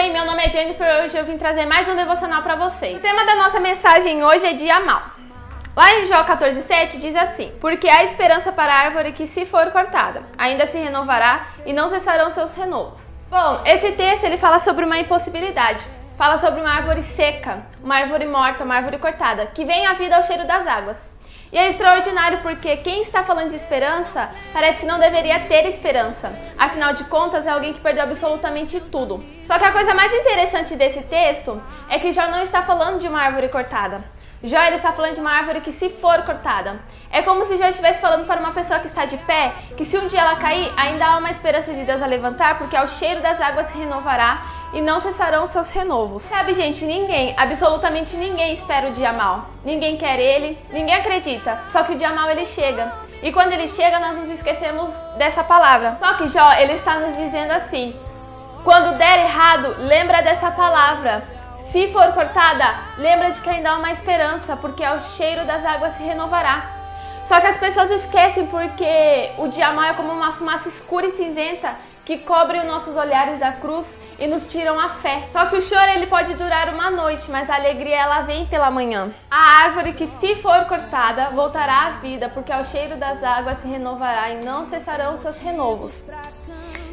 bem? 0.00 0.12
Meu 0.14 0.24
nome 0.24 0.42
é 0.42 0.50
Jennifer 0.50 0.86
e 0.86 1.04
hoje 1.04 1.18
eu 1.18 1.26
vim 1.26 1.36
trazer 1.36 1.66
mais 1.66 1.86
um 1.86 1.94
devocional 1.94 2.42
para 2.42 2.56
vocês. 2.56 2.96
O 2.96 3.00
tema 3.02 3.22
da 3.26 3.34
nossa 3.34 3.60
mensagem 3.60 4.24
hoje 4.24 4.46
é 4.46 4.54
dia 4.54 4.80
mal. 4.80 5.02
Lá 5.76 5.92
em 5.92 6.06
Jó 6.06 6.24
14,7 6.24 6.98
diz 6.98 7.14
assim: 7.14 7.52
Porque 7.60 7.86
há 7.86 8.04
esperança 8.04 8.50
para 8.50 8.72
a 8.72 8.78
árvore 8.78 9.12
que, 9.12 9.26
se 9.26 9.44
for 9.44 9.70
cortada, 9.70 10.22
ainda 10.38 10.64
se 10.64 10.78
renovará 10.78 11.48
e 11.66 11.74
não 11.74 11.90
cessarão 11.90 12.32
seus 12.32 12.54
renovos. 12.54 13.12
Bom, 13.28 13.60
esse 13.66 13.92
texto 13.92 14.24
ele 14.24 14.38
fala 14.38 14.60
sobre 14.60 14.86
uma 14.86 14.96
impossibilidade. 14.96 15.86
Fala 16.16 16.38
sobre 16.38 16.62
uma 16.62 16.70
árvore 16.70 17.02
seca, 17.02 17.66
uma 17.82 17.96
árvore 17.96 18.24
morta, 18.24 18.64
uma 18.64 18.76
árvore 18.76 18.96
cortada, 18.96 19.46
que 19.46 19.66
vem 19.66 19.86
à 19.86 19.92
vida 19.92 20.16
ao 20.16 20.22
cheiro 20.22 20.46
das 20.46 20.66
águas. 20.66 21.09
E 21.52 21.58
é 21.58 21.68
extraordinário 21.68 22.38
porque 22.42 22.76
quem 22.76 23.02
está 23.02 23.24
falando 23.24 23.50
de 23.50 23.56
esperança 23.56 24.28
parece 24.52 24.80
que 24.80 24.86
não 24.86 25.00
deveria 25.00 25.40
ter 25.40 25.66
esperança. 25.66 26.32
Afinal 26.56 26.92
de 26.92 27.02
contas, 27.04 27.44
é 27.44 27.50
alguém 27.50 27.72
que 27.72 27.80
perdeu 27.80 28.04
absolutamente 28.04 28.80
tudo. 28.80 29.22
Só 29.48 29.58
que 29.58 29.64
a 29.64 29.72
coisa 29.72 29.92
mais 29.92 30.14
interessante 30.14 30.76
desse 30.76 31.02
texto 31.02 31.60
é 31.88 31.98
que 31.98 32.12
Jó 32.12 32.28
não 32.28 32.40
está 32.40 32.62
falando 32.62 33.00
de 33.00 33.08
uma 33.08 33.20
árvore 33.20 33.48
cortada. 33.48 34.04
Jó 34.42 34.62
está 34.62 34.92
falando 34.92 35.14
de 35.14 35.20
uma 35.20 35.32
árvore 35.32 35.60
que 35.60 35.72
se 35.72 35.90
for 35.90 36.22
cortada. 36.22 36.80
É 37.10 37.20
como 37.20 37.44
se 37.44 37.58
Jó 37.58 37.66
estivesse 37.66 38.00
falando 38.00 38.26
para 38.26 38.40
uma 38.40 38.52
pessoa 38.52 38.78
que 38.78 38.86
está 38.86 39.04
de 39.04 39.18
pé, 39.18 39.52
que 39.76 39.84
se 39.84 39.98
um 39.98 40.06
dia 40.06 40.20
ela 40.20 40.36
cair, 40.36 40.72
ainda 40.76 41.04
há 41.04 41.18
uma 41.18 41.30
esperança 41.30 41.74
de 41.74 41.84
Deus 41.84 42.00
a 42.00 42.06
levantar, 42.06 42.58
porque 42.58 42.76
ao 42.76 42.86
cheiro 42.86 43.20
das 43.20 43.40
águas 43.40 43.66
se 43.66 43.76
renovará 43.76 44.59
e 44.72 44.80
não 44.80 45.00
cessarão 45.00 45.46
seus 45.46 45.70
renovos. 45.70 46.22
Sabe, 46.22 46.54
gente, 46.54 46.84
ninguém, 46.84 47.34
absolutamente 47.36 48.16
ninguém 48.16 48.54
espera 48.54 48.88
o 48.88 48.92
dia 48.92 49.12
mal. 49.12 49.46
Ninguém 49.64 49.96
quer 49.96 50.18
ele, 50.18 50.56
ninguém 50.72 50.94
acredita. 50.94 51.60
Só 51.70 51.82
que 51.82 51.92
o 51.92 51.96
dia 51.96 52.12
mal 52.12 52.30
ele 52.30 52.46
chega. 52.46 52.92
E 53.22 53.32
quando 53.32 53.52
ele 53.52 53.68
chega, 53.68 53.98
nós 53.98 54.16
nos 54.16 54.30
esquecemos 54.30 54.90
dessa 55.18 55.44
palavra. 55.44 55.96
Só 55.98 56.14
que 56.14 56.28
Jó, 56.28 56.52
ele 56.52 56.72
está 56.72 56.94
nos 56.98 57.16
dizendo 57.16 57.52
assim: 57.52 57.94
quando 58.64 58.96
der 58.96 59.20
errado, 59.20 59.74
lembra 59.78 60.22
dessa 60.22 60.50
palavra. 60.50 61.22
Se 61.70 61.92
for 61.92 62.12
cortada, 62.12 62.64
lembra 62.98 63.30
de 63.30 63.40
que 63.40 63.48
ainda 63.48 63.70
há 63.70 63.78
uma 63.78 63.92
esperança, 63.92 64.56
porque 64.56 64.82
ao 64.82 64.98
cheiro 64.98 65.44
das 65.44 65.64
águas 65.64 65.96
se 65.96 66.02
renovará. 66.02 66.79
Só 67.30 67.40
que 67.40 67.46
as 67.46 67.56
pessoas 67.58 67.92
esquecem 67.92 68.44
porque 68.48 69.30
o 69.38 69.46
dia 69.46 69.70
mal 69.70 69.84
é 69.84 69.94
como 69.94 70.10
uma 70.12 70.32
fumaça 70.32 70.68
escura 70.68 71.06
e 71.06 71.12
cinzenta 71.12 71.76
que 72.04 72.18
cobre 72.18 72.58
os 72.58 72.64
nossos 72.64 72.96
olhares 72.96 73.38
da 73.38 73.52
cruz 73.52 73.96
e 74.18 74.26
nos 74.26 74.48
tiram 74.48 74.80
a 74.80 74.88
fé. 74.88 75.28
Só 75.30 75.46
que 75.46 75.54
o 75.54 75.60
choro 75.62 75.92
ele 75.92 76.08
pode 76.08 76.34
durar 76.34 76.74
uma 76.74 76.90
noite, 76.90 77.30
mas 77.30 77.48
a 77.48 77.54
alegria 77.54 78.00
ela 78.00 78.22
vem 78.22 78.46
pela 78.46 78.68
manhã. 78.68 79.14
A 79.30 79.62
árvore 79.62 79.92
que 79.92 80.08
se 80.08 80.34
for 80.42 80.64
cortada 80.64 81.30
voltará 81.30 81.86
à 81.86 81.90
vida, 82.00 82.28
porque 82.28 82.50
ao 82.50 82.64
cheiro 82.64 82.96
das 82.96 83.22
águas 83.22 83.60
se 83.60 83.68
renovará 83.68 84.30
e 84.30 84.44
não 84.44 84.68
cessarão 84.68 85.16
seus 85.20 85.40
renovos. 85.40 86.04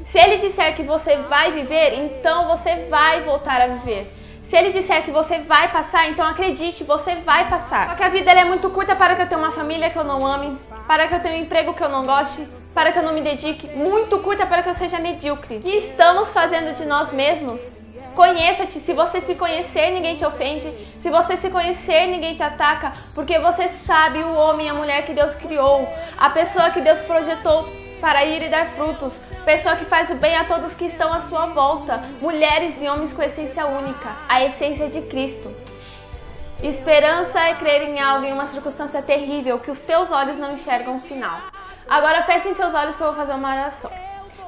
Se 0.06 0.20
ele 0.20 0.38
disser 0.38 0.76
que 0.76 0.84
você 0.84 1.18
vai 1.18 1.52
viver, 1.52 1.96
então 1.96 2.48
você 2.48 2.86
vai 2.92 3.22
voltar 3.22 3.60
a 3.60 3.66
viver. 3.66 4.14
Se 4.48 4.56
ele 4.56 4.72
disser 4.72 5.04
que 5.04 5.12
você 5.12 5.40
vai 5.40 5.70
passar, 5.74 6.10
então 6.10 6.26
acredite, 6.26 6.86
você 6.86 7.16
vai 7.16 7.50
passar. 7.50 7.90
Só 7.90 7.96
que 7.96 8.04
a 8.04 8.08
vida 8.08 8.32
é 8.32 8.46
muito 8.46 8.70
curta 8.70 8.96
para 8.96 9.14
que 9.14 9.22
eu 9.22 9.28
tenha 9.28 9.40
uma 9.40 9.52
família 9.52 9.90
que 9.90 10.00
eu 10.00 10.06
não 10.06 10.26
ame, 10.26 10.58
para 10.88 11.06
que 11.06 11.16
eu 11.16 11.20
tenha 11.20 11.38
um 11.38 11.44
emprego 11.44 11.74
que 11.74 11.84
eu 11.84 11.90
não 11.90 12.06
goste, 12.06 12.48
para 12.74 12.94
que 12.94 13.00
eu 13.00 13.04
não 13.04 13.14
me 13.14 13.20
dedique, 13.20 13.68
muito 13.76 14.20
curta 14.20 14.46
para 14.46 14.64
que 14.64 14.70
eu 14.70 14.74
seja 14.74 15.00
medíocre. 15.00 15.60
Que 15.60 15.78
estamos 15.90 16.32
fazendo 16.32 16.74
de 16.74 16.86
nós 16.86 17.12
mesmos? 17.12 17.60
Conheça-te. 18.16 18.80
Se 18.80 18.94
você 18.94 19.20
se 19.20 19.36
conhecer, 19.36 19.92
ninguém 19.92 20.16
te 20.16 20.26
ofende. 20.26 20.74
Se 21.02 21.10
você 21.10 21.36
se 21.36 21.50
conhecer, 21.50 22.08
ninguém 22.08 22.34
te 22.34 22.42
ataca, 22.42 22.94
porque 23.14 23.38
você 23.40 23.68
sabe 23.68 24.20
o 24.20 24.34
homem 24.34 24.68
e 24.68 24.70
a 24.70 24.74
mulher 24.74 25.06
que 25.06 25.14
Deus 25.14 25.36
criou, 25.36 25.88
a 26.18 26.30
pessoa 26.30 26.70
que 26.70 26.80
Deus 26.80 27.02
projetou 27.02 27.68
para 28.00 28.26
ir 28.26 28.42
e 28.44 28.50
dar 28.50 28.68
frutos, 28.68 29.20
pessoa 29.46 29.76
que 29.76 29.86
faz 29.86 30.10
o 30.10 30.16
bem 30.16 30.36
a 30.36 30.44
todos 30.46 30.74
que 30.74 30.86
estão 30.86 31.12
à 31.12 31.22
sua 31.22 31.48
volta, 31.48 32.02
mulheres 32.22 32.82
e 32.82 32.88
homens 32.88 33.14
com 33.14 33.22
essência 33.22 33.66
única, 33.66 34.10
a 34.28 34.44
essência 34.44 34.90
de 34.90 35.02
Cristo. 35.02 35.54
Esperança 36.62 37.40
é 37.40 37.54
crer 37.54 37.84
em 37.84 38.00
algo 38.00 38.26
em 38.26 38.34
uma 38.34 38.48
circunstância 38.48 39.02
terrível 39.02 39.60
que 39.60 39.70
os 39.70 39.80
teus 39.80 40.12
olhos 40.12 40.38
não 40.38 40.54
enxergam 40.54 40.96
o 40.96 40.98
final. 40.98 41.40
Agora 41.88 42.24
fechem 42.24 42.54
seus 42.56 42.74
olhos 42.74 42.96
que 42.96 43.02
eu 43.02 43.08
vou 43.08 43.16
fazer 43.16 43.34
uma 43.34 43.52
oração. 43.54 43.92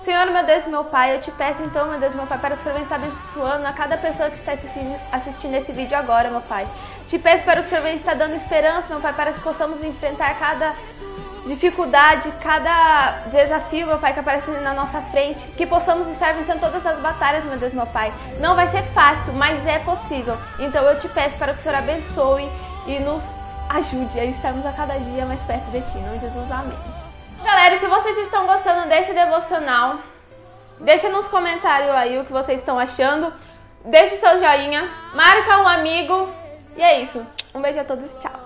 Senhor, 0.03 0.25
meu 0.31 0.43
Deus 0.43 0.65
meu 0.65 0.83
Pai, 0.85 1.15
eu 1.15 1.21
te 1.21 1.29
peço 1.29 1.61
então, 1.61 1.87
meu 1.87 1.99
Deus 1.99 2.15
meu 2.15 2.25
Pai, 2.25 2.39
para 2.39 2.55
que 2.55 2.61
o 2.61 2.63
Senhor 2.63 2.73
venha 2.73 2.83
estar 2.83 2.95
abençoando 2.95 3.67
a 3.67 3.73
cada 3.73 3.97
pessoa 3.97 4.29
que 4.29 4.37
está 4.37 4.53
assistindo, 4.53 4.99
assistindo 5.11 5.53
esse 5.55 5.71
vídeo 5.71 5.95
agora, 5.97 6.29
meu 6.29 6.41
Pai. 6.41 6.67
Te 7.07 7.19
peço 7.19 7.43
para 7.43 7.61
que 7.61 7.67
o 7.67 7.69
Senhor 7.69 7.81
venha 7.83 7.95
estar 7.95 8.15
dando 8.15 8.35
esperança, 8.35 8.87
meu 8.89 9.01
Pai, 9.01 9.13
para 9.13 9.33
que 9.33 9.41
possamos 9.41 9.83
enfrentar 9.83 10.39
cada 10.39 10.73
dificuldade, 11.45 12.31
cada 12.41 13.23
desafio, 13.31 13.87
meu 13.87 13.97
Pai, 13.97 14.13
que 14.13 14.19
aparece 14.19 14.49
na 14.51 14.73
nossa 14.73 15.01
frente, 15.03 15.45
que 15.51 15.65
possamos 15.65 16.07
estar 16.09 16.33
vencendo 16.33 16.59
todas 16.59 16.85
as 16.85 16.99
batalhas, 16.99 17.43
meu 17.45 17.57
Deus, 17.57 17.73
meu 17.73 17.87
Pai. 17.87 18.13
Não 18.39 18.55
vai 18.55 18.67
ser 18.67 18.83
fácil, 18.91 19.33
mas 19.33 19.65
é 19.65 19.79
possível. 19.79 20.37
Então 20.59 20.83
eu 20.85 20.99
te 20.99 21.07
peço 21.09 21.37
para 21.37 21.53
que 21.53 21.59
o 21.59 21.63
Senhor 21.63 21.77
abençoe 21.77 22.49
e 22.85 22.99
nos 22.99 23.23
ajude 23.69 24.19
a 24.19 24.25
estarmos 24.25 24.65
a 24.65 24.71
cada 24.71 24.97
dia 24.99 25.25
mais 25.25 25.39
perto 25.41 25.69
de 25.71 25.81
Ti. 25.81 25.97
Em 25.97 26.03
nome 26.03 26.17
de 26.17 26.27
Jesus, 26.27 26.51
amém. 26.51 26.77
Galera, 27.43 27.77
se 27.77 27.87
vocês 27.87 28.17
estão 28.17 28.45
gostando 28.45 28.89
desse 28.89 29.13
devocional, 29.13 29.97
deixa 30.79 31.09
nos 31.09 31.27
comentários 31.27 31.91
aí 31.91 32.19
o 32.19 32.25
que 32.25 32.31
vocês 32.31 32.59
estão 32.59 32.77
achando. 32.77 33.31
Deixa 33.85 34.15
o 34.15 34.19
seu 34.19 34.39
joinha, 34.39 34.89
marca 35.13 35.61
um 35.61 35.67
amigo. 35.67 36.29
E 36.75 36.81
é 36.81 37.01
isso. 37.01 37.25
Um 37.53 37.61
beijo 37.61 37.79
a 37.79 37.83
todos, 37.83 38.11
tchau. 38.19 38.38